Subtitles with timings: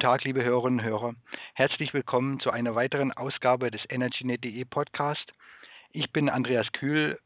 [0.00, 1.14] Guten Tag, liebe Hörerinnen und Hörer.
[1.52, 5.30] Herzlich willkommen zu einer weiteren Ausgabe des EnergyNet.de Podcast.
[5.90, 7.20] Ich bin Andreas Kühl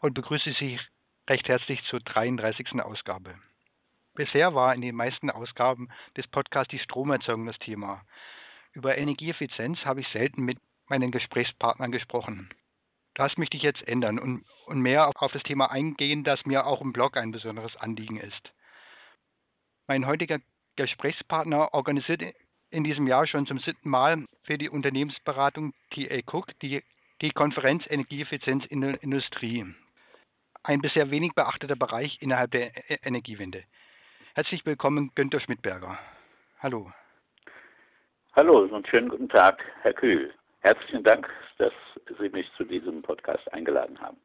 [0.00, 0.78] und begrüße Sie
[1.30, 2.82] recht herzlich zur 33.
[2.82, 3.36] Ausgabe.
[4.12, 8.02] Bisher war in den meisten Ausgaben des Podcasts die Stromerzeugung das Thema.
[8.74, 10.58] Über Energieeffizienz habe ich selten mit
[10.88, 12.50] meinen Gesprächspartnern gesprochen.
[13.14, 16.82] Das möchte ich jetzt ändern und, und mehr auf das Thema eingehen, das mir auch
[16.82, 18.52] im Blog ein besonderes Anliegen ist.
[19.86, 20.38] Mein heutiger
[20.76, 22.22] Gesprächspartner organisiert
[22.70, 26.82] in diesem Jahr schon zum siebten Mal für die Unternehmensberatung TA Cook die,
[27.20, 29.64] die Konferenz Energieeffizienz in der Industrie.
[30.62, 33.62] Ein bisher wenig beachteter Bereich innerhalb der e-, Energiewende.
[34.34, 35.98] Herzlich willkommen, Günter Schmidberger.
[36.58, 36.90] Hallo.
[38.34, 40.34] Hallo und schönen guten Tag, Herr Kühl.
[40.60, 41.72] Herzlichen Dank, dass
[42.18, 44.16] Sie mich zu diesem Podcast eingeladen haben.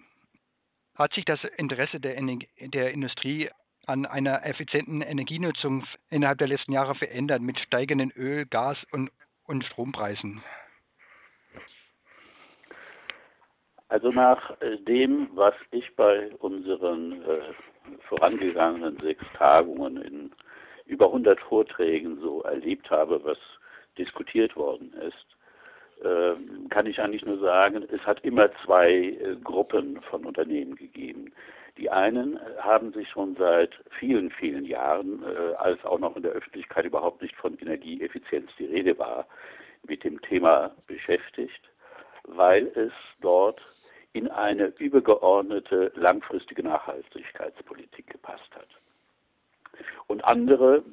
[0.96, 2.20] Hat sich das Interesse der,
[2.60, 3.50] der Industrie
[3.90, 9.10] an einer effizienten Energienutzung innerhalb der letzten Jahre verändert mit steigenden Öl-, Gas- und,
[9.48, 10.44] und Strompreisen?
[13.88, 17.42] Also nach äh, dem, was ich bei unseren äh,
[18.08, 20.32] vorangegangenen sechs Tagungen in
[20.86, 23.40] über 100 Vorträgen so erlebt habe, was
[23.98, 26.36] diskutiert worden ist, äh,
[26.70, 31.34] kann ich eigentlich nur sagen, es hat immer zwei äh, Gruppen von Unternehmen gegeben.
[31.80, 36.34] Die einen haben sich schon seit vielen, vielen Jahren, äh, als auch noch in der
[36.34, 39.26] Öffentlichkeit überhaupt nicht von Energieeffizienz die Rede war,
[39.88, 41.62] mit dem Thema beschäftigt,
[42.24, 43.62] weil es dort
[44.12, 48.68] in eine übergeordnete langfristige Nachhaltigkeitspolitik gepasst hat.
[50.08, 50.84] Und andere,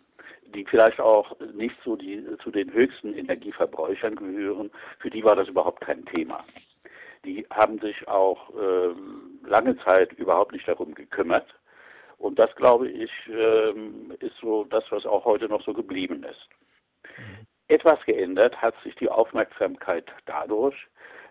[0.54, 5.48] die vielleicht auch nicht so die, zu den höchsten Energieverbrauchern gehören, für die war das
[5.48, 6.44] überhaupt kein Thema
[7.26, 11.46] die haben sich auch ähm, lange Zeit überhaupt nicht darum gekümmert.
[12.18, 16.48] Und das, glaube ich, ähm, ist so das, was auch heute noch so geblieben ist.
[17.18, 17.46] Mhm.
[17.68, 20.76] Etwas geändert hat sich die Aufmerksamkeit dadurch,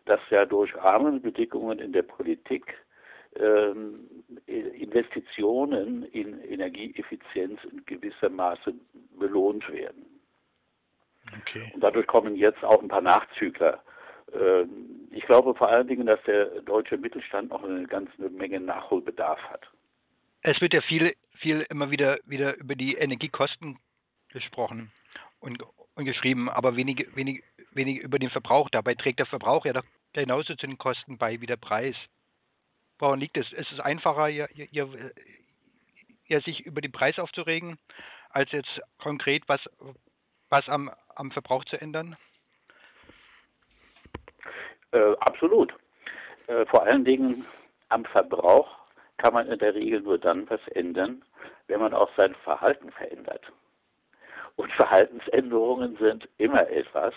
[0.06, 2.76] dass ja durch Rahmenbedingungen in der Politik
[3.38, 4.08] ähm,
[4.46, 8.74] Investitionen in Energieeffizienz in gewissem Maße
[9.18, 10.06] belohnt werden.
[11.42, 11.72] Okay.
[11.74, 13.82] Und dadurch kommen jetzt auch ein paar Nachzügler
[15.12, 19.68] ich glaube vor allen Dingen, dass der deutsche Mittelstand noch eine ganze Menge Nachholbedarf hat.
[20.42, 23.80] Es wird ja viel, viel immer wieder, wieder über die Energiekosten
[24.30, 24.92] gesprochen
[25.40, 25.64] und,
[25.96, 28.70] und geschrieben, aber wenig, wenig, wenig über den Verbrauch.
[28.70, 31.96] Dabei trägt der Verbrauch ja doch genauso zu den Kosten bei wie der Preis.
[33.00, 33.52] Woran liegt es?
[33.54, 34.86] Es ist einfacher, ja, ja,
[36.28, 37.78] ja, sich über den Preis aufzuregen,
[38.30, 39.62] als jetzt konkret was,
[40.50, 42.18] was am, am Verbrauch zu ändern?
[44.96, 45.74] Äh, absolut.
[46.48, 47.46] Äh, vor allen Dingen
[47.90, 48.70] am Verbrauch
[49.18, 51.22] kann man in der Regel nur dann was ändern,
[51.68, 53.42] wenn man auch sein Verhalten verändert.
[54.56, 57.14] Und Verhaltensänderungen sind immer etwas,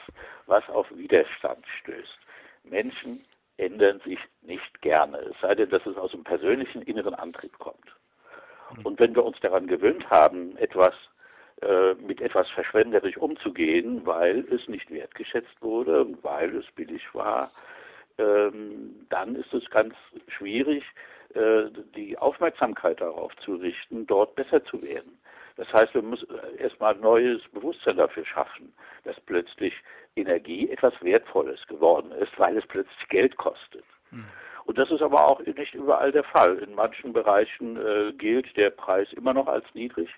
[0.47, 2.19] was auf Widerstand stößt.
[2.65, 3.25] Menschen
[3.59, 7.95] ändern sich nicht gerne, es sei denn, dass es aus dem persönlichen inneren Antrieb kommt.
[8.83, 10.95] Und wenn wir uns daran gewöhnt haben, etwas
[11.63, 17.51] äh, mit etwas verschwenderisch umzugehen, weil es nicht wertgeschätzt wurde weil es billig war,
[18.19, 19.95] ähm, dann ist es ganz
[20.29, 20.85] schwierig,
[21.35, 21.65] äh,
[21.97, 25.19] die Aufmerksamkeit darauf zu richten, dort besser zu werden.
[25.57, 29.75] Das heißt, wir müssen erstmal neues Bewusstsein dafür schaffen, dass plötzlich
[30.15, 33.85] Energie etwas Wertvolles geworden ist, weil es plötzlich Geld kostet.
[34.13, 34.27] Mhm.
[34.67, 36.59] Und das ist aber auch nicht überall der Fall.
[36.59, 40.11] In manchen Bereichen äh, gilt der Preis immer noch als niedrig.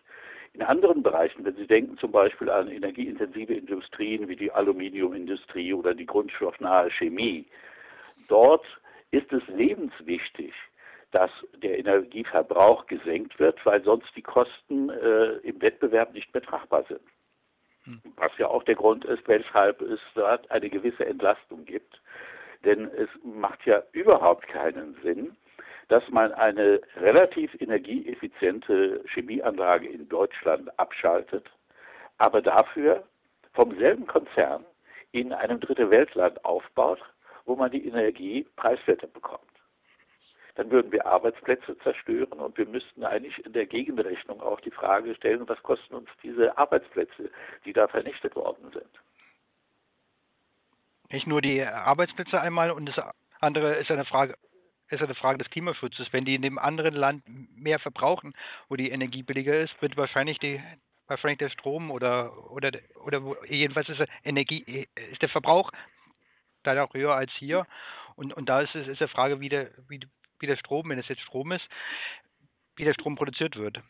[0.53, 5.95] In anderen Bereichen, wenn Sie denken zum Beispiel an energieintensive Industrien wie die Aluminiumindustrie oder
[5.95, 7.47] die grundstoffnahe Chemie,
[8.29, 8.65] dort
[9.13, 10.53] ist es lebenswichtig,
[11.13, 11.31] dass
[11.63, 17.01] der Energieverbrauch gesenkt wird, weil sonst die Kosten äh, im Wettbewerb nicht betrachtbar sind.
[17.85, 18.01] Hm.
[18.17, 22.01] Was ja auch der Grund ist, weshalb es dort eine gewisse Entlastung gibt.
[22.65, 25.37] Denn es macht ja überhaupt keinen Sinn,
[25.91, 31.51] dass man eine relativ energieeffiziente Chemieanlage in Deutschland abschaltet,
[32.19, 33.03] aber dafür
[33.55, 34.65] vom selben Konzern
[35.11, 37.01] in einem dritte Weltland aufbaut,
[37.45, 39.43] wo man die Energie preiswerter bekommt.
[40.55, 45.17] Dann würden wir Arbeitsplätze zerstören und wir müssten eigentlich in der Gegenrechnung auch die Frage
[45.17, 47.31] stellen, was kosten uns diese Arbeitsplätze,
[47.65, 49.01] die da vernichtet worden sind.
[51.11, 53.05] Nicht nur die Arbeitsplätze einmal und das
[53.41, 54.37] andere ist eine Frage
[54.91, 56.13] ist eine Frage des Klimaschutzes.
[56.13, 57.23] Wenn die in dem anderen Land
[57.57, 58.35] mehr verbrauchen,
[58.69, 60.61] wo die Energie billiger ist, wird wahrscheinlich die
[61.07, 62.71] wahrscheinlich der Strom oder oder
[63.05, 65.73] oder jedenfalls ist der Energie ist der Verbrauch
[66.63, 67.67] dann auch höher als hier.
[68.17, 70.01] Und und da ist es ist die Frage, wie der wie,
[70.39, 71.67] wie der Strom, wenn es jetzt Strom ist,
[72.77, 73.81] wie der Strom produziert wird.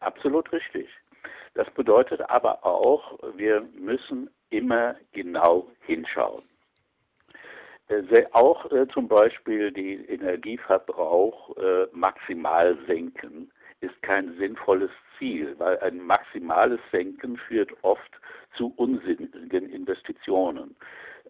[0.00, 0.88] Absolut richtig.
[1.54, 6.44] Das bedeutet aber auch, wir müssen immer genau hinschauen.
[7.88, 13.50] Äh, auch äh, zum Beispiel den Energieverbrauch äh, maximal senken
[13.80, 18.20] ist kein sinnvolles Ziel, weil ein maximales Senken führt oft
[18.56, 20.74] zu unsinnigen Investitionen.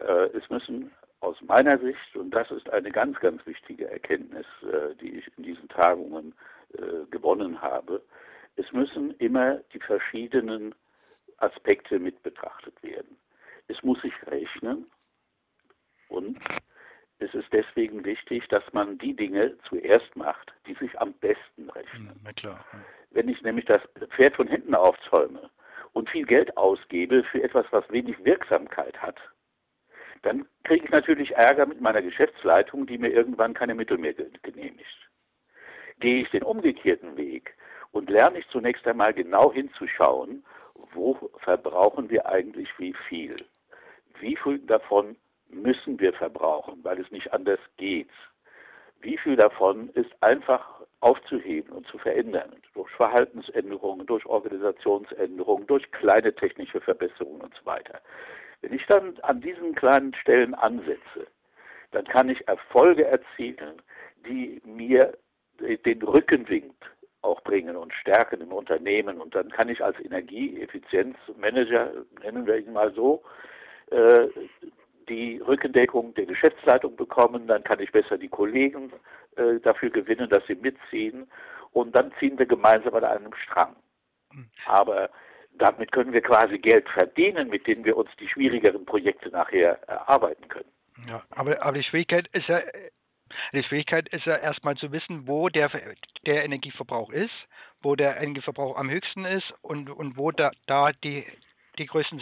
[0.01, 4.95] Äh, es müssen aus meiner Sicht, und das ist eine ganz, ganz wichtige Erkenntnis, äh,
[5.01, 6.35] die ich in diesen Tagungen
[6.75, 8.01] äh, gewonnen habe,
[8.57, 10.75] es müssen immer die verschiedenen
[11.39, 13.17] Aspekte mit betrachtet werden.
[13.69, 14.87] Es muss sich rechnen
[16.09, 16.39] und
[17.19, 22.21] es ist deswegen wichtig, dass man die Dinge zuerst macht, die sich am besten rechnen.
[22.23, 22.65] Na klar.
[23.11, 23.81] Wenn ich nämlich das
[24.11, 25.51] Pferd von hinten aufzäume
[25.93, 29.17] und viel Geld ausgebe für etwas, was wenig Wirksamkeit hat,
[30.23, 35.11] dann kriege ich natürlich Ärger mit meiner Geschäftsleitung, die mir irgendwann keine Mittel mehr genehmigt.
[36.01, 37.55] Gehe ich den umgekehrten Weg
[37.93, 40.45] und lerne ich zunächst einmal genau hinzuschauen,
[40.93, 43.47] wo verbrauchen wir eigentlich wie viel?
[44.21, 45.17] Wie viel davon
[45.49, 48.11] müssen wir verbrauchen, weil es nicht anders geht?
[49.01, 56.35] Wie viel davon ist einfach aufzuheben und zu verändern durch Verhaltensänderungen, durch Organisationsänderungen, durch kleine
[56.35, 58.01] technische Verbesserungen und so weiter?
[58.63, 61.27] Wenn ich dann an diesen kleinen Stellen ansetze,
[61.93, 63.81] dann kann ich Erfolge erzielen,
[64.27, 65.17] die mir
[65.61, 66.75] den Rückenwind
[67.23, 69.21] auch bringen und stärken im Unternehmen.
[69.21, 73.23] Und dann kann ich als Energieeffizienzmanager, nennen wir ihn mal so,
[73.91, 74.29] äh,
[75.09, 78.93] die Rückendeckung der Geschäftsleitung bekommen, dann kann ich besser die Kollegen
[79.37, 81.29] äh, dafür gewinnen, dass sie mitziehen
[81.73, 83.77] und dann ziehen wir gemeinsam an einem Strang.
[84.33, 84.49] Hm.
[84.67, 85.11] Aber
[85.59, 90.49] damit können wir quasi Geld verdienen, mit denen wir uns die schwierigeren Projekte nachher erarbeiten
[90.49, 90.71] können.
[91.09, 92.61] Ja, aber, aber die Schwierigkeit ist ja,
[93.53, 95.71] die Schwierigkeit ist ja erstmal zu wissen, wo der,
[96.25, 97.35] der Energieverbrauch ist,
[97.83, 101.25] wo der Energieverbrauch am höchsten ist und, und wo da, da die,
[101.79, 102.19] die größten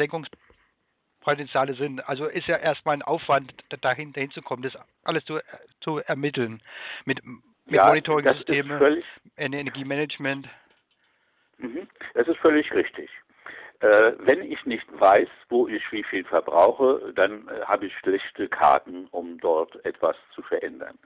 [1.24, 2.06] Senkungspotenziale sind.
[2.08, 4.74] Also ist ja erstmal ein Aufwand, dahin, dahin zu kommen, das
[5.04, 5.40] alles zu,
[5.80, 6.60] zu ermitteln.
[7.04, 9.02] Mit, mit ja, Monitoring-Systemen,
[9.36, 10.48] Energiemanagement.
[11.58, 11.88] Mhm.
[12.14, 13.10] Das ist völlig richtig.
[13.80, 18.48] Äh, wenn ich nicht weiß, wo ich wie viel verbrauche, dann äh, habe ich schlechte
[18.48, 20.98] Karten, um dort etwas zu verändern.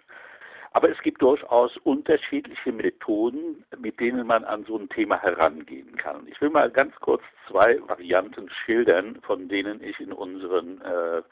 [0.72, 6.26] Aber es gibt durchaus unterschiedliche Methoden, mit denen man an so ein Thema herangehen kann.
[6.28, 11.22] Ich will mal ganz kurz zwei Varianten schildern, von denen ich in unseren äh, äh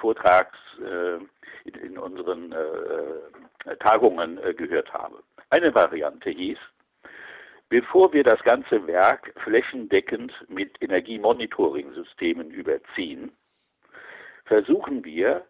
[0.00, 1.16] Vortrags, äh,
[1.64, 5.22] in, in, unseren äh, Tagungen gehört habe.
[5.50, 6.58] Eine Variante hieß,
[7.72, 13.32] Bevor wir das ganze Werk flächendeckend mit Energiemonitoring-Systemen überziehen,
[14.44, 15.46] versuchen wir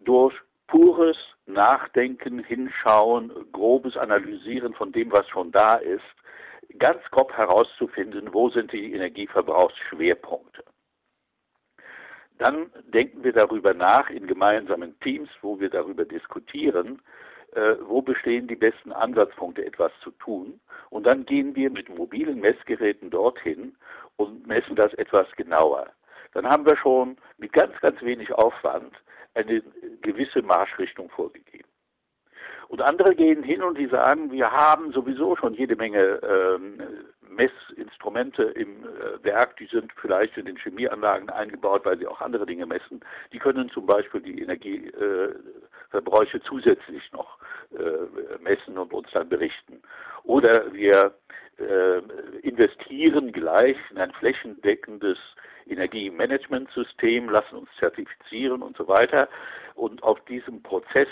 [0.00, 0.34] durch
[0.70, 6.04] pures Nachdenken, Hinschauen, grobes Analysieren von dem, was schon da ist,
[6.78, 10.62] ganz grob herauszufinden, wo sind die Energieverbrauchsschwerpunkte.
[12.38, 17.02] Dann denken wir darüber nach in gemeinsamen Teams, wo wir darüber diskutieren,
[17.52, 20.60] äh, wo bestehen die besten Ansatzpunkte, etwas zu tun.
[20.88, 23.76] Und dann gehen wir mit mobilen Messgeräten dorthin
[24.16, 25.88] und messen das etwas genauer.
[26.32, 28.94] Dann haben wir schon mit ganz, ganz wenig Aufwand
[29.34, 29.62] eine
[30.02, 31.68] gewisse Marschrichtung vorgegeben.
[32.68, 36.80] Und andere gehen hin und die sagen, wir haben sowieso schon jede Menge ähm,
[37.28, 42.46] Messinstrumente im äh, Werk, die sind vielleicht in den Chemieanlagen eingebaut, weil sie auch andere
[42.46, 43.00] Dinge messen.
[43.32, 47.38] Die können zum Beispiel die Energieverbräuche äh, zusätzlich noch
[47.76, 49.82] äh, messen und uns dann berichten.
[50.22, 51.14] Oder wir
[51.58, 51.98] äh,
[52.42, 55.18] investieren gleich in ein flächendeckendes
[55.66, 59.28] Energiemanagementsystem, lassen uns zertifizieren und so weiter.
[59.74, 61.08] Und auf diesem Prozess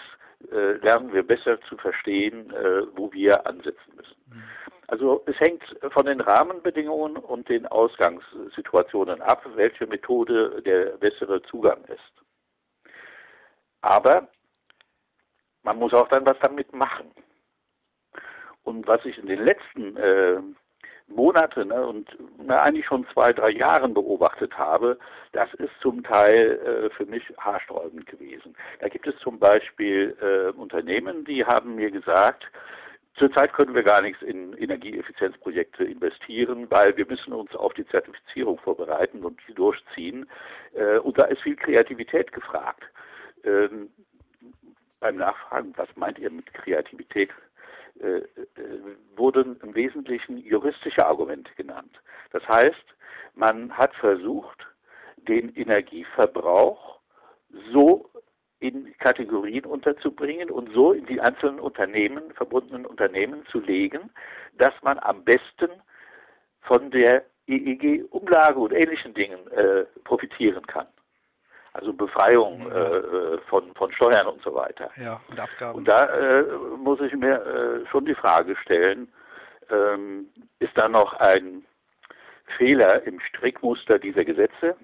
[0.52, 4.16] äh, lernen wir besser zu verstehen, äh, wo wir ansetzen müssen.
[4.26, 4.42] Mhm.
[4.86, 5.62] Also es hängt
[5.92, 12.24] von den Rahmenbedingungen und den Ausgangssituationen ab, welche Methode der bessere Zugang ist.
[13.82, 14.28] Aber
[15.62, 17.10] man muss auch dann was damit machen.
[18.62, 20.40] Und was ich in den letzten äh,
[21.08, 24.98] Monaten ne, und na, eigentlich schon zwei, drei Jahren beobachtet habe,
[25.32, 28.54] das ist zum Teil äh, für mich haarsträubend gewesen.
[28.80, 32.44] Da gibt es zum Beispiel äh, Unternehmen, die haben mir gesagt,
[33.18, 38.58] Zurzeit können wir gar nichts in Energieeffizienzprojekte investieren, weil wir müssen uns auf die Zertifizierung
[38.58, 40.28] vorbereiten und die durchziehen.
[40.74, 42.84] Äh, und da ist viel Kreativität gefragt.
[43.44, 43.90] Ähm,
[45.00, 47.30] beim Nachfragen, was meint ihr mit Kreativität,
[49.16, 52.00] wurden im Wesentlichen juristische Argumente genannt.
[52.30, 52.84] Das heißt,
[53.34, 54.66] man hat versucht,
[55.16, 57.00] den Energieverbrauch
[57.72, 58.08] so
[58.60, 64.10] in Kategorien unterzubringen und so in die einzelnen Unternehmen, verbundenen Unternehmen zu legen,
[64.56, 65.70] dass man am besten
[66.62, 70.86] von der EEG-Umlage und ähnlichen Dingen äh, profitieren kann.
[71.78, 72.72] Also Befreiung mhm.
[72.72, 74.90] äh, von, von Steuern und so weiter.
[74.96, 75.78] Ja, und Abgaben.
[75.78, 76.42] Und da äh,
[76.76, 79.08] muss ich mir äh, schon die Frage stellen,
[79.70, 80.26] ähm,
[80.58, 81.64] ist da noch ein
[82.56, 84.76] Fehler im Strickmuster dieser Gesetze?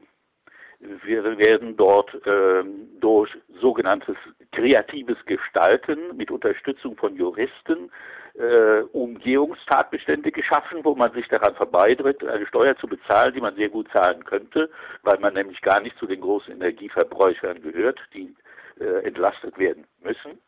[0.78, 4.16] Wir werden dort ähm, durch sogenanntes
[4.52, 7.90] kreatives Gestalten mit Unterstützung von Juristen
[8.34, 13.68] äh, Umgehungstatbestände geschaffen, wo man sich daran vorbeitritt, eine Steuer zu bezahlen, die man sehr
[13.68, 14.70] gut zahlen könnte,
[15.02, 18.34] weil man nämlich gar nicht zu den großen Energieverbräuchern gehört, die
[18.80, 20.40] äh, entlastet werden müssen.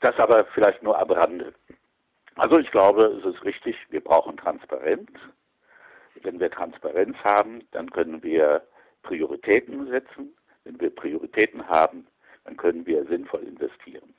[0.00, 1.54] Das aber vielleicht nur am Rande.
[2.34, 5.10] Also ich glaube, es ist richtig, wir brauchen Transparenz.
[6.22, 8.62] Wenn wir Transparenz haben, dann können wir
[9.02, 10.34] Prioritäten setzen.
[10.64, 12.06] Wenn wir Prioritäten haben,
[12.44, 14.15] dann können wir sinnvoll investieren.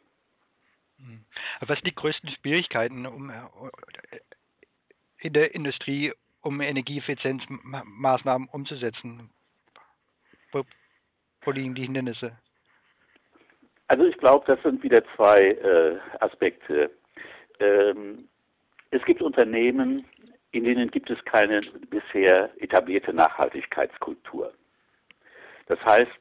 [1.00, 1.26] Hm.
[1.62, 3.34] Was sind die größten Schwierigkeiten um, äh,
[5.20, 9.30] in der Industrie, um Energieeffizienzmaßnahmen umzusetzen?
[10.52, 10.64] Wo,
[11.42, 12.38] wo liegen die Hindernisse?
[13.88, 16.92] Also ich glaube, das sind wieder zwei äh, Aspekte.
[17.60, 18.28] Ähm,
[18.92, 20.06] es gibt Unternehmen,
[20.52, 24.54] in denen gibt es keine bisher etablierte Nachhaltigkeitskultur.
[25.68, 26.20] Das heißt,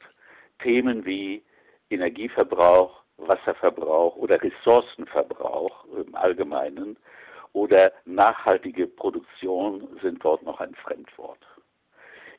[0.61, 1.43] Themen wie
[1.91, 6.97] Energieverbrauch, Wasserverbrauch oder Ressourcenverbrauch im Allgemeinen
[7.53, 11.39] oder nachhaltige Produktion sind dort noch ein Fremdwort.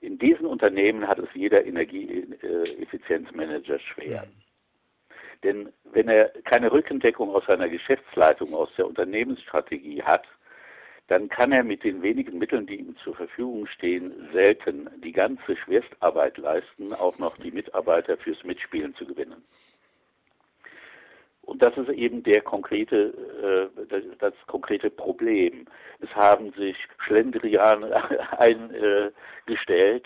[0.01, 4.27] In diesen Unternehmen hat es jeder Energieeffizienzmanager schwer.
[4.27, 4.33] Mhm.
[5.43, 10.27] Denn wenn er keine Rückendeckung aus seiner Geschäftsleitung, aus der Unternehmensstrategie hat,
[11.07, 15.55] dann kann er mit den wenigen Mitteln, die ihm zur Verfügung stehen, selten die ganze
[15.55, 19.43] Schwerstarbeit leisten, auch noch die Mitarbeiter fürs Mitspielen zu gewinnen.
[21.47, 25.65] Und das ist eben der konkrete, äh, das, das, konkrete Problem.
[26.01, 27.85] Es haben sich Schlendrian
[28.37, 30.03] eingestellt.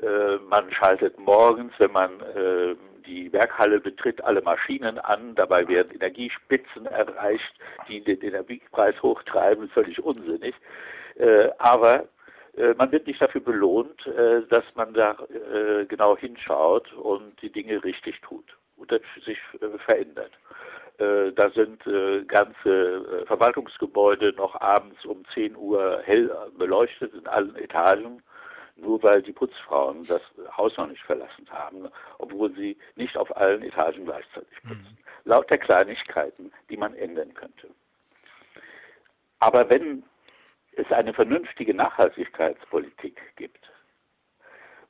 [0.00, 5.34] Äh, man schaltet morgens, wenn man äh, die Werkhalle betritt, alle Maschinen an.
[5.34, 7.54] Dabei werden Energiespitzen erreicht,
[7.88, 9.68] die den Energiepreis hochtreiben.
[9.70, 10.54] Völlig unsinnig.
[11.16, 12.04] Äh, aber
[12.56, 15.16] äh, man wird nicht dafür belohnt, äh, dass man da
[15.88, 18.44] genau hinschaut und die Dinge richtig tut
[18.76, 18.92] und
[19.24, 19.38] sich
[19.84, 20.30] verändert.
[20.98, 27.26] Äh, da sind äh, ganze äh, Verwaltungsgebäude noch abends um 10 Uhr hell beleuchtet in
[27.26, 28.22] allen Etagen,
[28.76, 30.22] nur weil die Putzfrauen das
[30.56, 34.68] Haus noch nicht verlassen haben, obwohl sie nicht auf allen Etagen gleichzeitig mhm.
[34.68, 34.98] putzen.
[34.98, 35.30] Mhm.
[35.30, 37.68] Lauter Kleinigkeiten, die man ändern könnte.
[39.40, 40.04] Aber wenn
[40.76, 43.70] es eine vernünftige Nachhaltigkeitspolitik gibt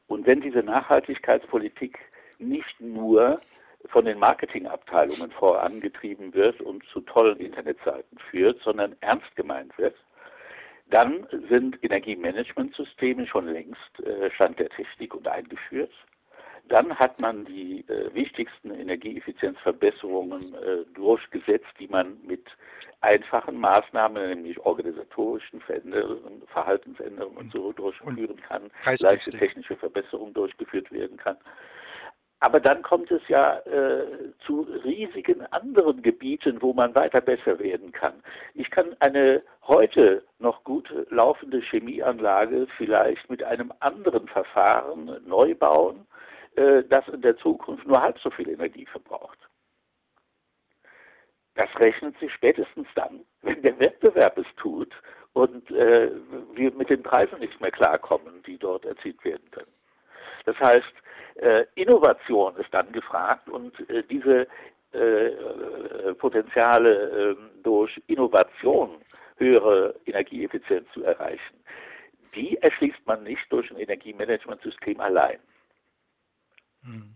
[0.06, 1.98] und wenn diese Nachhaltigkeitspolitik
[2.38, 3.40] nicht nur
[3.88, 9.96] von den Marketingabteilungen vorangetrieben wird und zu tollen Internetseiten führt, sondern ernst gemeint wird,
[10.90, 15.92] dann sind Energiemanagementsysteme schon längst äh, Stand der Technik und eingeführt.
[16.68, 22.46] Dann hat man die äh, wichtigsten Energieeffizienzverbesserungen äh, durchgesetzt, die man mit
[23.00, 31.18] einfachen Maßnahmen, nämlich organisatorischen Veränderungen, Verhaltensänderungen und so durchführen kann, leichte technische Verbesserungen durchgeführt werden
[31.18, 31.36] kann.
[32.40, 37.92] Aber dann kommt es ja äh, zu riesigen anderen Gebieten, wo man weiter besser werden
[37.92, 38.22] kann.
[38.54, 46.06] Ich kann eine heute noch gut laufende Chemieanlage vielleicht mit einem anderen Verfahren neu bauen,
[46.56, 49.38] äh, das in der Zukunft nur halb so viel Energie verbraucht.
[51.54, 54.92] Das rechnet sich spätestens dann, wenn der Wettbewerb es tut
[55.32, 56.10] und äh,
[56.54, 59.72] wir mit den Preisen nicht mehr klarkommen, die dort erzielt werden können.
[60.46, 60.92] Das heißt,
[61.74, 64.46] Innovation ist dann gefragt und äh, diese
[64.92, 68.98] äh, äh Potenziale ähm, durch Innovation
[69.36, 71.56] höhere Energieeffizienz zu erreichen,
[72.34, 75.38] die erschließt man nicht durch ein Energiemanagementsystem allein.
[76.82, 77.14] Hm.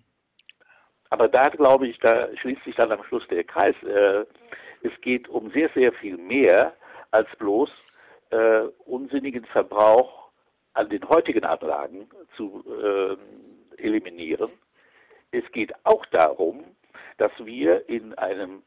[1.11, 3.75] Aber da glaube ich, da schließt sich dann am Schluss der Kreis.
[3.83, 4.25] Äh,
[4.83, 6.75] es geht um sehr, sehr viel mehr
[7.11, 7.71] als bloß
[8.31, 10.29] äh, unsinnigen Verbrauch
[10.75, 13.17] an den heutigen Anlagen zu äh,
[13.79, 14.51] eliminieren.
[15.31, 16.65] Es geht auch darum,
[17.19, 18.63] dass wir in einem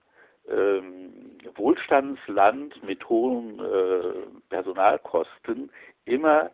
[0.48, 5.72] ähm, Wohlstandsland mit hohen äh, Personalkosten
[6.06, 6.52] immer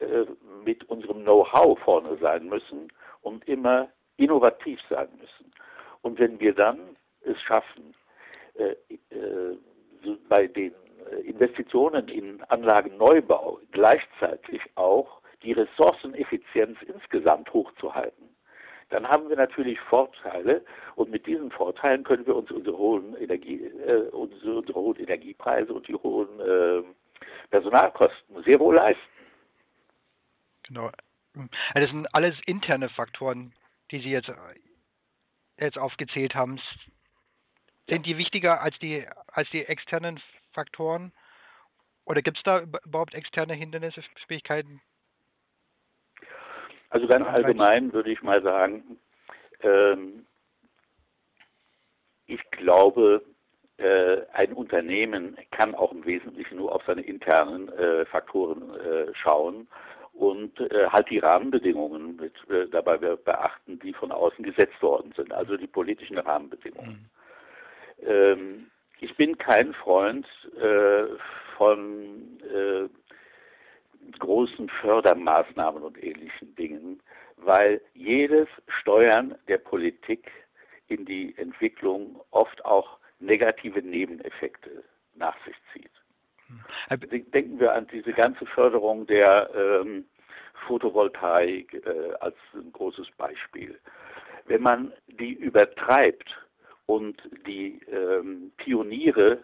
[0.00, 0.24] äh,
[0.64, 2.92] mit unserem Know-how vorne sein müssen
[3.22, 5.52] und immer innovativ sein müssen.
[6.02, 7.94] Und wenn wir dann es schaffen,
[8.54, 8.74] äh,
[9.14, 9.56] äh
[10.28, 10.72] bei den
[11.10, 18.28] äh, Investitionen in Anlagenneubau gleichzeitig auch die Ressourceneffizienz insgesamt hochzuhalten,
[18.90, 20.64] dann haben wir natürlich Vorteile
[20.96, 25.72] und mit diesen Vorteilen können wir uns unsere hohen, Energie, äh, unsere, unsere hohen Energiepreise
[25.72, 26.82] und die hohen äh,
[27.50, 29.02] Personalkosten sehr wohl leisten.
[30.68, 30.90] Genau.
[31.34, 33.52] Also das sind alles interne Faktoren,
[33.90, 34.30] die Sie jetzt,
[35.58, 36.60] jetzt aufgezählt haben.
[37.88, 40.20] Sind die wichtiger als die, als die externen
[40.52, 41.12] Faktoren?
[42.04, 44.80] Oder gibt es da überhaupt externe Hindernisse, Schwierigkeiten?
[46.90, 48.98] Also ganz allgemein würde ich mal sagen,
[49.62, 50.26] ähm,
[52.26, 53.22] ich glaube,
[53.78, 59.68] äh, ein Unternehmen kann auch im Wesentlichen nur auf seine internen äh, Faktoren äh, schauen
[60.12, 65.32] und äh, halt die Rahmenbedingungen mit äh, dabei beachten, die von außen gesetzt worden sind,
[65.32, 67.08] also die politischen Rahmenbedingungen.
[68.02, 68.08] Mhm.
[68.08, 70.26] Ähm, ich bin kein Freund
[70.60, 71.04] äh,
[71.56, 72.40] von
[74.12, 77.02] großen Fördermaßnahmen und ähnlichen Dingen,
[77.36, 78.48] weil jedes
[78.80, 80.30] Steuern der Politik
[80.88, 84.84] in die Entwicklung oft auch negative Nebeneffekte
[85.14, 85.90] nach sich zieht.
[86.46, 87.30] Hm.
[87.32, 90.04] Denken wir an diese ganze Förderung der ähm,
[90.66, 93.78] Photovoltaik äh, als ein großes Beispiel.
[94.46, 96.34] Wenn man die übertreibt
[96.86, 99.42] und die ähm, Pioniere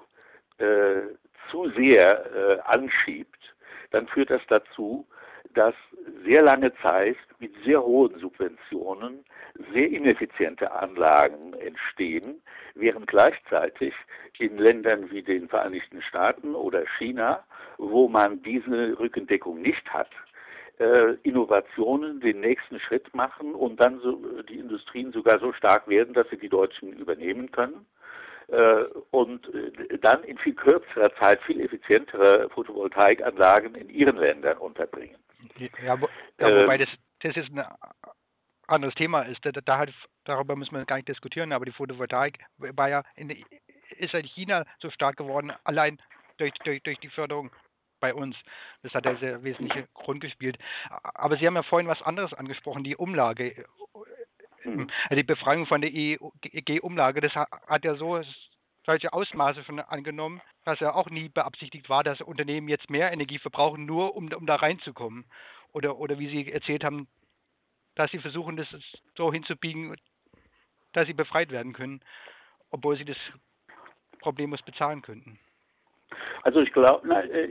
[0.58, 1.02] äh,
[1.50, 3.53] zu sehr äh, anschiebt,
[3.94, 5.06] dann führt das dazu,
[5.54, 5.74] dass
[6.24, 9.24] sehr lange Zeit mit sehr hohen Subventionen
[9.72, 12.42] sehr ineffiziente Anlagen entstehen,
[12.74, 13.94] während gleichzeitig
[14.38, 17.44] in Ländern wie den Vereinigten Staaten oder China,
[17.78, 20.10] wo man diese Rückendeckung nicht hat,
[20.80, 26.14] äh, Innovationen den nächsten Schritt machen und dann so, die Industrien sogar so stark werden,
[26.14, 27.86] dass sie die Deutschen übernehmen können
[29.10, 35.16] und äh, dann in viel kürzerer Zeit viel effizientere Photovoltaikanlagen in ihren Ländern unterbringen.
[35.82, 36.08] Ja, wo,
[36.38, 36.88] ja wobei ähm, das,
[37.20, 37.64] das ist ein
[38.66, 39.44] anderes Thema ist.
[39.44, 43.30] Da, da halt, darüber müssen wir gar nicht diskutieren, aber die Photovoltaik war ja in,
[43.98, 45.98] ist halt China so stark geworden, allein
[46.38, 47.50] durch, durch, durch die Förderung
[48.00, 48.36] bei uns.
[48.82, 50.58] Das hat ja sehr wesentliche Grund gespielt.
[51.14, 53.64] Aber Sie haben ja vorhin was anderes angesprochen, die Umlage.
[54.64, 54.88] Mhm.
[55.04, 58.20] Also die Befreiung von der EEG-Umlage, das hat ja so
[58.86, 63.38] solche Ausmaße schon angenommen, dass ja auch nie beabsichtigt war, dass Unternehmen jetzt mehr Energie
[63.38, 65.24] verbrauchen, nur um, um da reinzukommen.
[65.72, 67.08] Oder, oder wie Sie erzählt haben,
[67.94, 68.68] dass sie versuchen, das
[69.16, 69.96] so hinzubiegen,
[70.92, 72.00] dass sie befreit werden können,
[72.70, 73.16] obwohl sie das
[74.20, 75.38] problemlos bezahlen könnten.
[76.42, 77.00] Also ich glaube,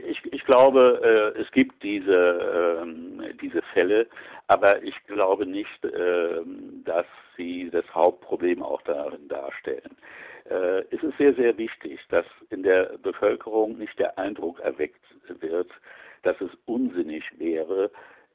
[0.06, 4.06] ich, ich glaube, äh, es gibt diese äh, diese Fälle,
[4.46, 6.40] aber ich glaube nicht, äh,
[6.84, 9.96] dass sie das Hauptproblem auch darin darstellen.
[10.48, 15.04] Äh, es ist sehr sehr wichtig, dass in der Bevölkerung nicht der Eindruck erweckt
[15.40, 15.70] wird,
[16.22, 17.90] dass es unsinnig wäre,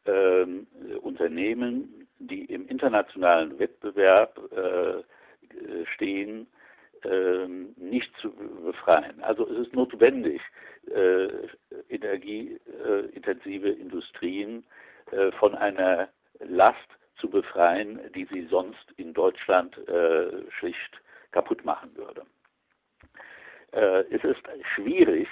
[0.06, 0.68] ähm,
[1.02, 5.04] Unternehmen, die im internationalen Wettbewerb äh,
[5.96, 6.48] stehen, ähm,
[7.76, 9.22] nicht zu befreien.
[9.22, 10.42] Also es ist notwendig,
[10.88, 11.28] äh,
[11.90, 14.64] energieintensive Industrien
[15.12, 16.10] äh, von einer
[16.40, 16.78] Last
[17.18, 22.26] zu befreien, die sie sonst in Deutschland äh, schlicht kaputt machen würde.
[23.72, 24.42] Äh, es ist
[24.76, 25.28] schwierig,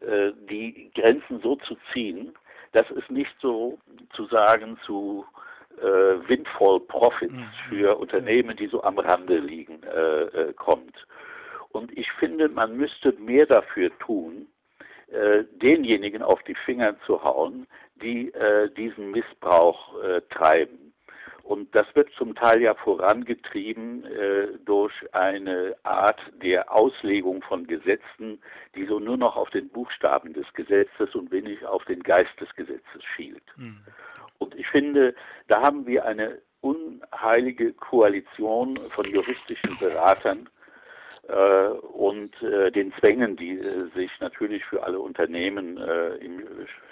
[0.00, 2.34] äh, die Grenzen so zu ziehen,
[2.72, 3.78] dass es nicht so
[4.14, 5.24] zu sagen zu
[5.82, 7.48] äh, Windfall Profits mhm.
[7.68, 10.94] für Unternehmen, die so am Rande liegen, äh, äh, kommt.
[11.70, 14.46] Und ich finde, man müsste mehr dafür tun,
[15.10, 17.66] äh, denjenigen auf die Finger zu hauen,
[17.96, 20.92] die äh, diesen Missbrauch äh, treiben.
[21.42, 28.40] Und das wird zum Teil ja vorangetrieben äh, durch eine Art der Auslegung von Gesetzen,
[28.76, 32.54] die so nur noch auf den Buchstaben des Gesetzes und wenig auf den Geist des
[32.54, 33.42] Gesetzes schielt.
[33.56, 33.80] Mhm.
[34.42, 35.14] Und ich finde,
[35.46, 40.48] da haben wir eine unheilige Koalition von juristischen Beratern
[41.28, 46.42] äh, und äh, den Zwängen, die äh, sich natürlich für alle Unternehmen äh, im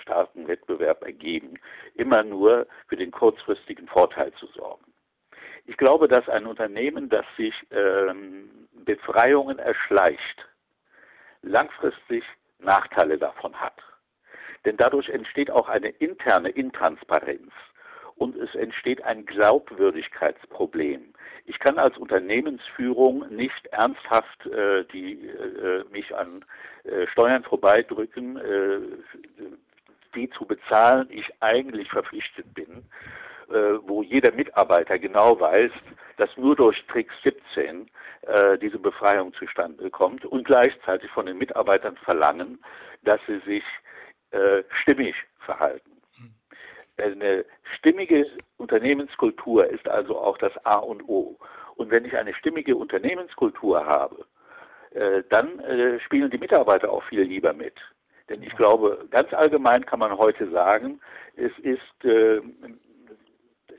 [0.02, 1.54] starken Wettbewerb ergeben,
[1.94, 4.84] immer nur für den kurzfristigen Vorteil zu sorgen.
[5.66, 10.46] Ich glaube, dass ein Unternehmen, das sich ähm, Befreiungen erschleicht,
[11.42, 12.24] langfristig
[12.60, 13.74] Nachteile davon hat.
[14.64, 17.50] Denn dadurch entsteht auch eine interne Intransparenz
[18.16, 21.14] und es entsteht ein Glaubwürdigkeitsproblem.
[21.46, 26.44] Ich kann als Unternehmensführung nicht ernsthaft äh, die, äh, mich an
[26.84, 28.80] äh, Steuern vorbeidrücken, äh,
[30.14, 32.84] die zu bezahlen ich eigentlich verpflichtet bin,
[33.48, 35.72] äh, wo jeder Mitarbeiter genau weiß,
[36.18, 37.88] dass nur durch Trick 17
[38.22, 42.62] äh, diese Befreiung zustande kommt und gleichzeitig von den Mitarbeitern verlangen,
[43.02, 43.64] dass sie sich
[44.32, 45.90] äh, stimmig verhalten.
[46.96, 47.44] Eine
[47.78, 48.26] stimmige
[48.58, 51.36] Unternehmenskultur ist also auch das A und O.
[51.74, 54.24] Und wenn ich eine stimmige Unternehmenskultur habe,
[54.92, 57.74] äh, dann äh, spielen die Mitarbeiter auch viel lieber mit.
[58.28, 61.00] Denn ich glaube, ganz allgemein kann man heute sagen,
[61.34, 62.78] es ist in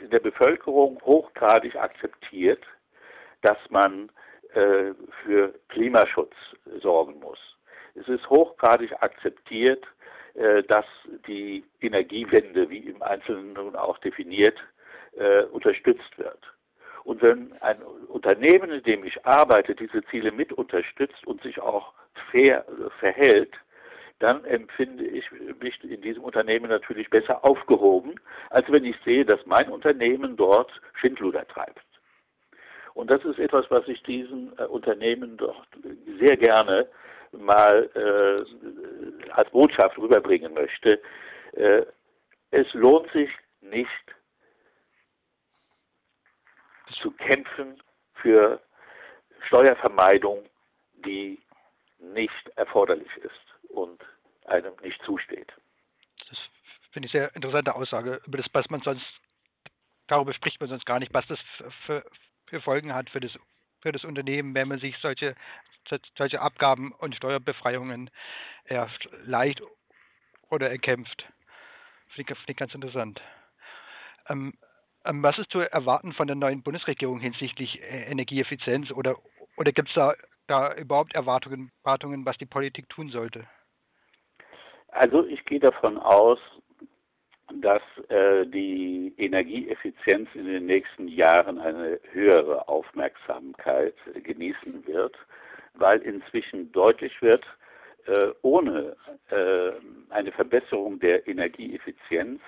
[0.10, 2.62] der Bevölkerung hochgradig akzeptiert,
[3.44, 4.12] dass man
[5.24, 6.34] für Klimaschutz
[6.82, 7.40] sorgen muss.
[7.96, 9.86] Es ist hochgradig akzeptiert,
[10.68, 10.86] dass
[11.28, 14.58] die Energiewende, wie im Einzelnen nun auch definiert,
[15.18, 16.40] äh, unterstützt wird.
[17.04, 21.94] Und wenn ein Unternehmen, in dem ich arbeite, diese Ziele mit unterstützt und sich auch
[22.30, 22.66] fair
[23.00, 23.54] verhält,
[24.20, 25.26] dann empfinde ich
[25.60, 28.16] mich in diesem Unternehmen natürlich besser aufgehoben,
[28.52, 31.82] als wenn ich sehe, dass mein Unternehmen dort Schindluder treibt.
[32.94, 35.66] Und das ist etwas, was ich diesen äh, Unternehmen doch
[36.20, 36.88] sehr gerne
[37.32, 41.02] mal äh, als Botschaft rüberbringen möchte.
[41.54, 41.86] Äh,
[42.52, 43.30] es lohnt sich
[43.62, 43.88] nicht
[47.02, 47.82] zu kämpfen
[48.16, 48.62] für
[49.48, 50.44] Steuervermeidung,
[51.06, 51.40] die
[52.00, 54.04] nicht erforderlich ist und
[54.46, 55.52] einem nicht zusteht.
[56.30, 56.38] Das
[56.92, 59.06] finde ich sehr interessante Aussage, über das, was man sonst,
[60.08, 61.40] darüber spricht man sonst gar nicht, was das
[61.86, 62.04] für,
[62.48, 63.32] für Folgen hat für das,
[63.82, 65.36] für das Unternehmen, wenn man sich solche,
[66.18, 68.10] solche Abgaben und Steuerbefreiungen
[68.66, 69.62] erst leicht
[70.50, 71.26] oder erkämpft.
[72.10, 73.22] Finde ich, ganz interessant.
[74.28, 74.54] Ähm,
[75.06, 79.18] ähm, was ist zu erwarten von der neuen Bundesregierung hinsichtlich äh, Energieeffizienz oder,
[79.58, 80.14] oder gibt es da,
[80.48, 83.48] da überhaupt Erwartungen, Erwartungen, was die Politik tun sollte?
[84.90, 86.40] Also ich gehe davon aus,
[87.62, 95.16] dass äh, die Energieeffizienz in den nächsten Jahren eine höhere Aufmerksamkeit genießen wird,
[95.76, 97.46] weil inzwischen deutlich wird,
[98.08, 98.96] äh, ohne
[99.30, 99.72] äh,
[100.10, 102.42] eine Verbesserung der Energieeffizienz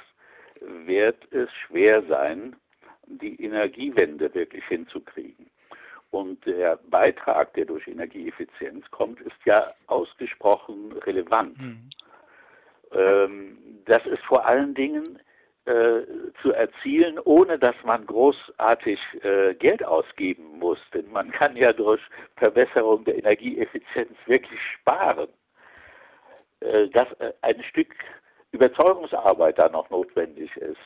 [0.85, 2.55] wird es schwer sein,
[3.07, 5.49] die Energiewende wirklich hinzukriegen.
[6.11, 11.59] Und der Beitrag, der durch Energieeffizienz kommt, ist ja ausgesprochen relevant.
[11.59, 11.89] Mhm.
[12.91, 15.19] Ähm, das ist vor allen Dingen
[15.65, 20.79] zu erzielen, ohne dass man großartig äh, Geld ausgeben muss.
[20.93, 22.01] Denn man kann ja durch
[22.35, 25.29] Verbesserung der Energieeffizienz wirklich sparen.
[26.63, 27.93] Äh, dass äh, ein Stück
[28.51, 30.77] Überzeugungsarbeit da noch notwendig ist,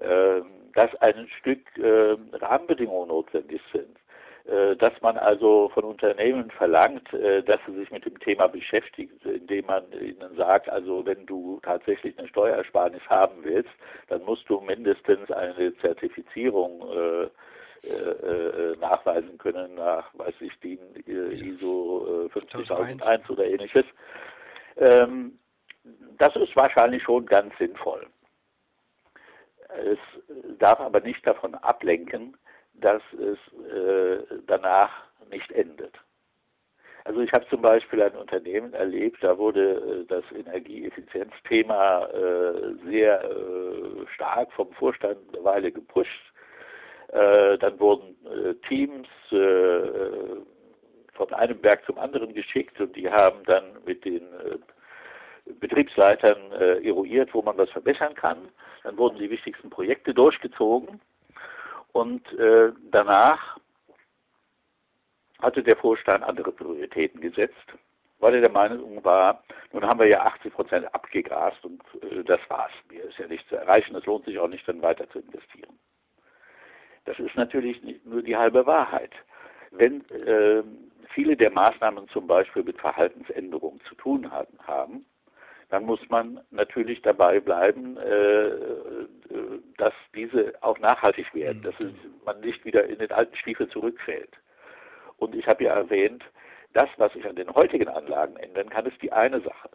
[0.00, 4.01] ähm, dass ein Stück ähm, Rahmenbedingungen notwendig sind, äh,
[4.76, 9.66] dass man also von Unternehmen verlangt, äh, dass sie sich mit dem Thema beschäftigen, indem
[9.66, 13.70] man ihnen sagt, also wenn du tatsächlich eine Steuersparnis haben willst,
[14.08, 17.28] dann musst du mindestens eine Zertifizierung äh,
[18.80, 23.84] nachweisen können nach, weiß ich, DIN ISO 50001 oder ähnliches.
[24.76, 25.38] Ähm,
[26.18, 28.06] das ist wahrscheinlich schon ganz sinnvoll.
[29.68, 29.98] Es
[30.58, 32.36] darf aber nicht davon ablenken,
[32.82, 33.38] dass es
[33.72, 34.90] äh, danach
[35.30, 35.98] nicht endet.
[37.04, 43.24] Also ich habe zum Beispiel ein Unternehmen erlebt, da wurde äh, das Energieeffizienzthema äh, sehr
[43.24, 46.32] äh, stark vom Vorstand eine Weile gepusht.
[47.08, 49.08] Äh, dann wurden äh, Teams
[51.14, 54.28] von einem Berg zum anderen geschickt und die haben dann mit den
[55.58, 58.50] Betriebsleitern eruiert, wo man was verbessern kann.
[58.82, 61.00] Dann wurden die wichtigsten Projekte durchgezogen
[61.92, 63.58] und äh, danach
[65.40, 67.54] hatte der Vorstand andere Prioritäten gesetzt,
[68.20, 72.40] weil er der Meinung war, nun haben wir ja 80 Prozent abgegrast und äh, das
[72.48, 72.72] war's.
[72.88, 75.78] Mir ist ja nicht zu erreichen, es lohnt sich auch nicht, dann weiter zu investieren.
[77.04, 79.10] Das ist natürlich nicht nur die halbe Wahrheit.
[79.72, 80.62] Wenn äh,
[81.12, 85.04] viele der Maßnahmen zum Beispiel mit Verhaltensänderungen zu tun haben, haben
[85.72, 89.08] dann muss man natürlich dabei bleiben, äh, äh,
[89.78, 91.62] dass diese auch nachhaltig werden, mhm.
[91.62, 91.74] dass
[92.26, 94.36] man nicht wieder in den alten Stiefel zurückfällt.
[95.16, 96.22] Und ich habe ja erwähnt,
[96.74, 99.70] das, was sich an den heutigen Anlagen ändern kann, ist die eine Sache.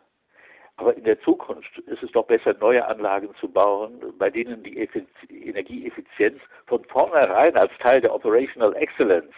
[0.75, 4.79] Aber in der Zukunft ist es doch besser, neue Anlagen zu bauen, bei denen die
[4.79, 9.33] Effiz Energieeffizienz von vornherein als Teil der Operational Excellence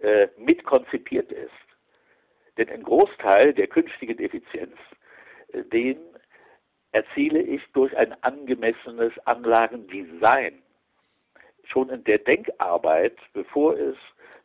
[0.00, 1.52] äh, mit konzipiert ist.
[2.58, 4.74] Denn ein Großteil der künftigen Effizienz
[5.72, 5.98] den
[6.92, 10.62] erziele ich durch ein angemessenes Anlagendesign.
[11.64, 13.96] Schon in der Denkarbeit, bevor es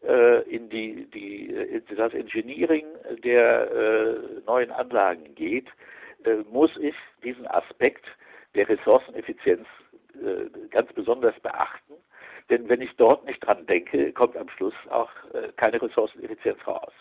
[0.04, 2.86] äh, in die, die, in das Engineering
[3.24, 5.68] der äh, neuen Anlagen geht,
[6.24, 8.06] äh, muss ich diesen Aspekt
[8.56, 9.68] der Ressourceneffizienz
[10.14, 11.94] äh, ganz besonders beachten.
[12.50, 16.94] Denn wenn ich dort nicht dran denke, kommt am Schluss auch äh, keine Ressourceneffizienz raus.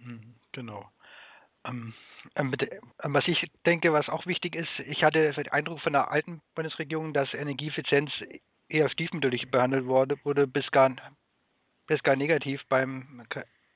[0.00, 0.90] Mhm, genau.
[1.66, 1.94] Ähm,
[2.34, 2.54] ähm,
[3.02, 6.40] ähm, was ich denke, was auch wichtig ist, ich hatte den Eindruck von der alten
[6.54, 8.10] Bundesregierung, dass Energieeffizienz
[8.68, 10.94] eher stiefmütterlich behandelt wurde, wurde bis gar,
[11.86, 13.24] bis gar negativ beim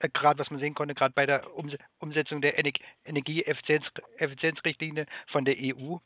[0.01, 1.43] äh, gerade was man sehen konnte, gerade bei der
[1.99, 2.55] Umsetzung der
[3.05, 5.97] Energieeffizienzrichtlinie von der EU.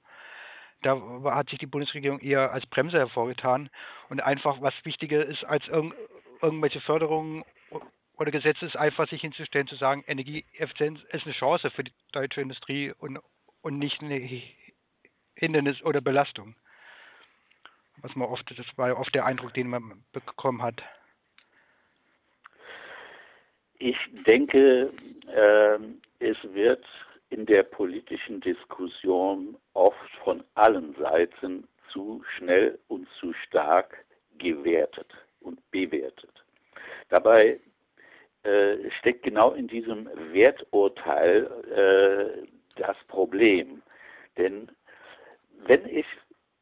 [0.82, 3.70] Da hat sich die Bundesregierung eher als Bremse hervorgetan
[4.10, 5.94] und einfach was wichtiger ist als irg
[6.42, 7.44] irgendwelche Förderungen
[8.16, 12.40] oder Gesetze ist einfach sich hinzustellen, zu sagen, Energieeffizienz ist eine Chance für die deutsche
[12.40, 13.18] Industrie und,
[13.62, 14.20] und nicht eine
[15.34, 16.54] Hindernis oder Belastung.
[17.98, 20.82] Was man oft, das war oft der Eindruck, den man bekommen hat.
[23.78, 23.96] Ich
[24.26, 24.92] denke,
[25.26, 25.78] äh,
[26.20, 26.84] es wird
[27.30, 34.04] in der politischen Diskussion oft von allen Seiten zu schnell und zu stark
[34.38, 36.44] gewertet und bewertet.
[37.08, 37.60] Dabei
[38.44, 43.82] äh, steckt genau in diesem Werturteil äh, das Problem.
[44.36, 44.70] Denn
[45.66, 46.06] wenn ich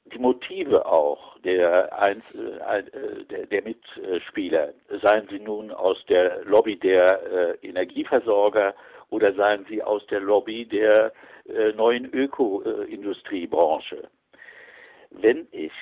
[0.05, 6.77] die Motive auch der, Einz äh, der, der, Mitspieler, seien sie nun aus der Lobby
[6.77, 8.75] der äh, Energieversorger
[9.11, 11.12] oder seien sie aus der Lobby der
[11.49, 14.09] äh, neuen Ökoindustriebranche,
[15.11, 15.73] wenn ich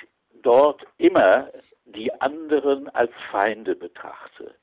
[0.41, 1.49] dort immer
[1.85, 4.55] die anderen als Feinde betrachte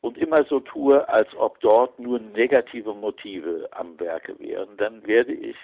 [0.00, 5.32] und immer so tue, als ob dort nur negative Motive am Werke wären, dann werde
[5.32, 5.56] ich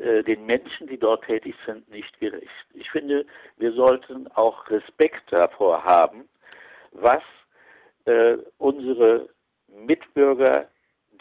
[0.00, 2.66] äh, den Menschen, die dort tätig sind, nicht gerecht.
[2.74, 3.24] Ich finde,
[3.56, 6.28] wir sollten auch Respekt davor haben,
[6.92, 7.22] was
[8.06, 9.28] äh, unsere
[9.68, 10.68] Mitbürger,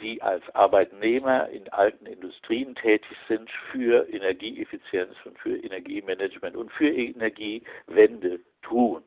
[0.01, 6.89] die als Arbeitnehmer in alten Industrien tätig sind, für Energieeffizienz und für Energiemanagement und für
[6.89, 9.03] Energiewende tun.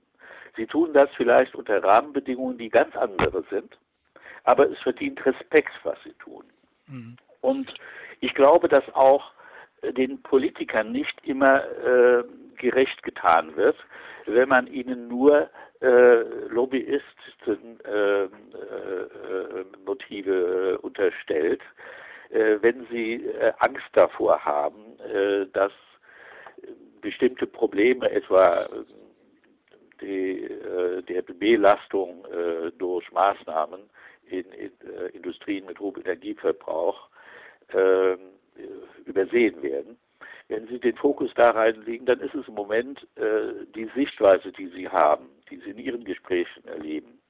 [0.58, 3.78] Sie tun das vielleicht unter Rahmenbedingungen, die ganz andere sind,
[4.42, 6.44] aber es verdient Respekt, was sie tun.
[6.88, 7.16] Mhm.
[7.40, 7.72] Und
[8.20, 9.30] ich glaube, dass auch
[9.82, 12.24] den Politikern nicht immer äh,
[12.56, 13.76] gerecht getan wird,
[14.26, 15.48] wenn man ihnen nur
[15.80, 18.28] äh, Lobbyisten äh, äh
[19.86, 21.62] Motive äh, unterstellt,
[22.30, 24.98] äh, wenn sie Angst davor haben,
[25.52, 25.72] dass
[27.00, 28.68] bestimmte Probleme, etwa
[30.00, 30.48] die,
[31.08, 32.26] der Belastung
[32.78, 33.80] durch Maßnahmen
[34.30, 34.72] in, in
[35.12, 37.08] Industrien mit hohem Energieverbrauch,
[37.72, 38.18] ähm,
[39.04, 39.98] übersehen werden.
[40.48, 44.68] Wenn Sie den Fokus da reinlegen, dann ist es im Moment äh, die Sichtweise, die
[44.68, 47.20] Sie haben, die Sie in Ihren Gesprächen erleben.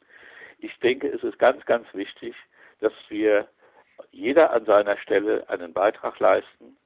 [0.61, 2.35] Ich denke, es ist ganz, ganz wichtig,
[2.81, 3.48] dass wir
[4.12, 6.76] jeder an seiner Stelle einen Beitrag leisten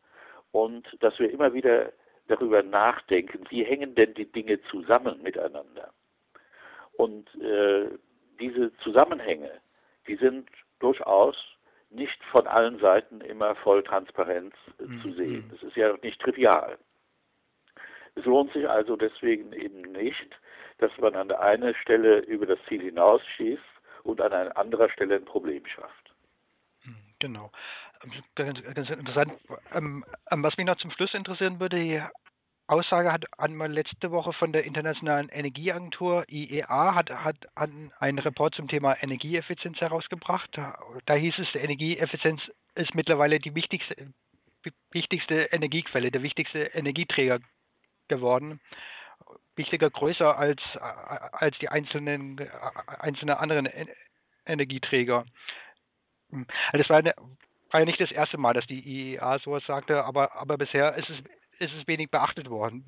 [0.53, 1.93] und dass wir immer wieder
[2.29, 5.93] darüber nachdenken, wie hängen denn die Dinge zusammen miteinander.
[6.93, 7.89] Und äh,
[8.39, 9.51] diese Zusammenhänge,
[10.07, 11.37] die sind durchaus
[11.91, 15.03] nicht von allen Seiten immer voll Transparenz mhm.
[15.03, 15.51] zu sehen.
[15.51, 16.79] Das ist ja nicht trivial.
[18.15, 20.39] Es lohnt sich also deswegen eben nicht,
[20.79, 23.63] dass man an der einen Stelle über das Ziel hinausschießt
[24.03, 26.15] und an einer anderen Stelle ein Problem schafft.
[26.85, 27.51] Mhm, genau.
[28.35, 28.59] Ganz,
[28.91, 29.33] interessant.
[29.73, 32.11] Ähm, was mich noch zum Schluss interessieren würde,
[32.67, 38.69] Aussage hat einmal letzte Woche von der Internationalen Energieagentur IEA hat, hat, einen Report zum
[38.69, 40.51] Thema Energieeffizienz herausgebracht.
[41.07, 42.41] Da, hieß es, Energieeffizienz
[42.75, 44.13] ist mittlerweile die wichtigste,
[44.91, 47.41] wichtigste Energiequelle, der wichtigste Energieträger
[48.09, 48.61] geworden.
[49.55, 52.39] Wichtiger, größer als, als die einzelnen,
[52.87, 53.69] einzelnen anderen
[54.47, 55.25] Energieträger.
[56.31, 57.15] Also das war, eine,
[57.73, 58.81] war ja nicht das erste Mal, dass die
[59.15, 61.19] IEA sowas sagte, aber, aber bisher ist es
[61.63, 62.85] ist es wenig beachtet worden.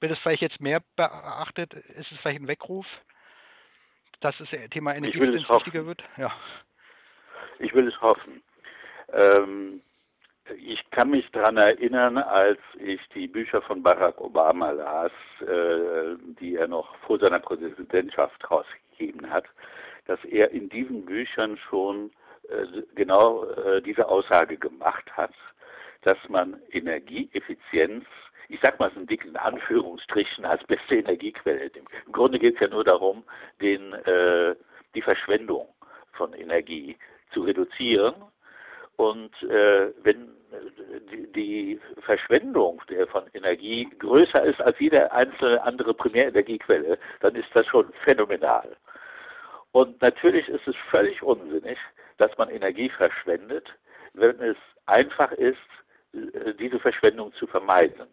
[0.00, 1.72] Wird es vielleicht jetzt mehr beachtet?
[1.74, 2.86] Ist es vielleicht ein Weckruf,
[4.20, 6.02] dass das Thema Energie wichtiger wird?
[6.16, 6.32] Ja.
[7.60, 8.42] Ich will es hoffen.
[9.12, 9.80] Ähm,
[10.58, 16.56] ich kann mich daran erinnern, als ich die Bücher von Barack Obama las, äh, die
[16.56, 19.44] er noch vor seiner Präsidentschaft rausgegeben hat,
[20.06, 22.10] dass er in diesen Büchern schon
[22.94, 25.32] genau äh, diese Aussage gemacht hat
[26.04, 28.04] dass man Energieeffizienz,
[28.48, 31.88] ich sag mal es in dicken Anführungsstrichen, als beste Energiequelle nimmt.
[32.06, 33.24] Im Grunde geht es ja nur darum,
[33.60, 34.54] den, äh,
[34.94, 35.66] die Verschwendung
[36.12, 36.96] von Energie
[37.32, 38.14] zu reduzieren.
[38.96, 40.28] Und äh, wenn
[41.10, 47.48] die, die Verschwendung der von Energie größer ist als jede einzelne andere Primärenergiequelle, dann ist
[47.54, 48.76] das schon phänomenal.
[49.72, 51.78] Und natürlich ist es völlig unsinnig,
[52.18, 53.68] dass man Energie verschwendet,
[54.12, 55.58] wenn es einfach ist,
[56.12, 58.06] äh, diese Verschwendung zu vermeiden.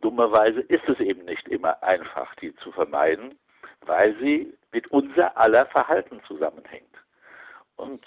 [0.00, 3.38] Dummerweise ist es eben nicht immer einfach, die zu vermeiden,
[3.82, 6.94] weil sie mit unser aller Verhalten zusammenhängt.
[7.76, 8.04] Und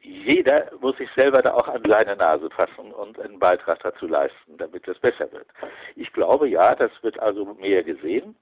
[0.00, 4.56] jeder muss sich selber da auch an seine Nase fassen und einen Beitrag dazu leisten,
[4.58, 5.46] damit es besser wird.
[5.96, 8.36] Ich glaube ja, das wird also mehr gesehen.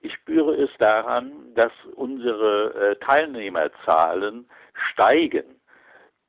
[0.00, 4.48] Ich spüre es daran, dass unsere äh, Teilnehmerzahlen
[4.92, 5.60] steigen,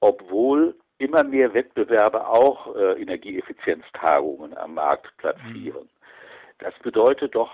[0.03, 5.89] obwohl immer mehr Wettbewerber auch äh, Energieeffizienztagungen am Markt platzieren.
[6.59, 7.51] Das bedeutet doch,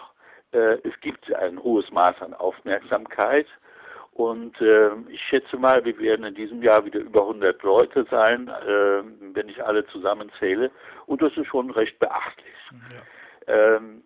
[0.51, 3.45] äh, es gibt ein hohes Maß an Aufmerksamkeit
[4.13, 8.47] und äh, ich schätze mal, wir werden in diesem Jahr wieder über 100 Leute sein,
[8.47, 9.03] äh,
[9.35, 10.71] wenn ich alle zusammenzähle.
[11.05, 12.57] Und das ist schon recht beachtlich.
[13.47, 13.75] Ja.
[13.75, 14.03] Ähm,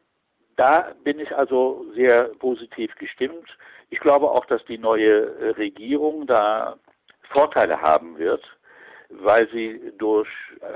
[0.57, 3.57] da bin ich also sehr positiv gestimmt.
[3.89, 6.77] Ich glaube auch, dass die neue äh, Regierung da
[7.33, 8.43] Vorteile haben wird,
[9.09, 10.29] weil sie durch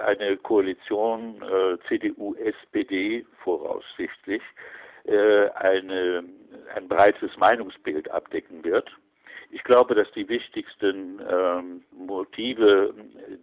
[0.05, 4.41] eine Koalition äh, CDU-SPD voraussichtlich
[5.05, 6.23] äh, eine,
[6.75, 8.89] ein breites Meinungsbild abdecken wird.
[9.49, 12.93] Ich glaube, dass die wichtigsten ähm, Motive,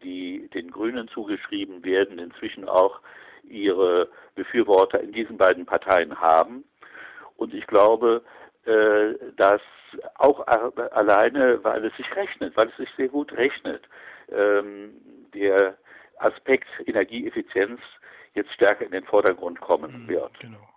[0.02, 3.00] die den Grünen zugeschrieben werden, inzwischen auch
[3.48, 6.64] ihre Befürworter in diesen beiden Parteien haben.
[7.36, 8.22] Und ich glaube,
[8.66, 9.60] äh, dass
[10.14, 13.82] auch alleine, weil es sich rechnet, weil es sich sehr gut rechnet,
[14.30, 14.94] ähm,
[15.34, 15.76] der
[16.18, 17.80] Aspekt Energieeffizienz
[18.34, 20.38] jetzt stärker in den Vordergrund kommen mhm, wird.
[20.40, 20.68] Genau.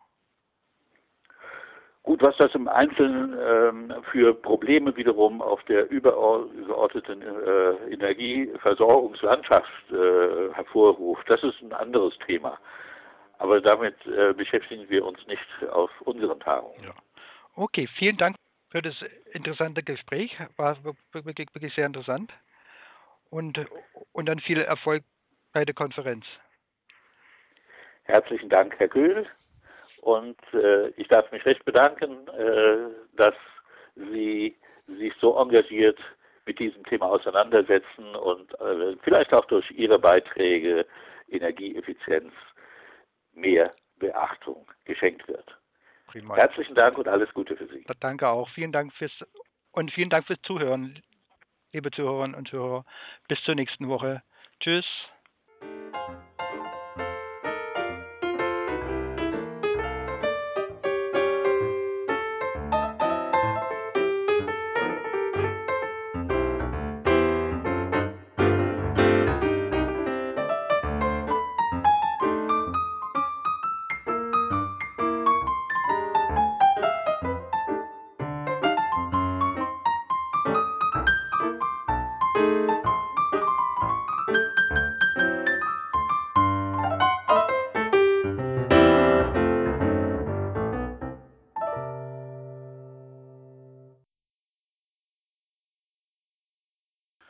[2.03, 10.53] Gut, was das im Einzelnen ähm, für Probleme wiederum auf der übergeordneten äh, Energieversorgungslandschaft äh,
[10.53, 12.57] hervorruft, das ist ein anderes Thema.
[13.39, 16.81] Aber damit äh, beschäftigen wir uns nicht auf unseren Tagungen.
[16.81, 16.93] Ja.
[17.57, 18.35] Okay, vielen Dank
[18.69, 18.93] für das
[19.33, 20.37] interessante Gespräch.
[20.57, 20.77] War
[21.11, 22.31] wirklich, wirklich sehr interessant.
[23.31, 23.59] Und,
[24.11, 25.03] und dann viel Erfolg
[25.53, 26.23] bei der Konferenz.
[28.03, 29.25] Herzlichen Dank, Herr Kühl.
[30.01, 33.33] Und äh, ich darf mich recht bedanken, äh, dass
[33.95, 35.97] Sie sich so engagiert
[36.45, 40.85] mit diesem Thema auseinandersetzen und äh, vielleicht auch durch Ihre Beiträge
[41.27, 42.31] Energieeffizienz
[43.33, 45.57] mehr Beachtung geschenkt wird.
[46.07, 46.35] Prima.
[46.35, 47.85] Herzlichen Dank und alles Gute für Sie.
[47.99, 48.49] Danke auch.
[48.49, 49.11] Vielen Dank fürs
[49.71, 51.01] und vielen Dank fürs Zuhören,
[51.73, 52.85] liebe Zuhörerinnen und Zuhörer.
[53.27, 54.23] Bis zur nächsten Woche.
[54.59, 54.85] Tschüss.